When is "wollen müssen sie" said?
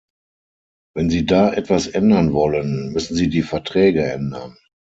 2.33-3.29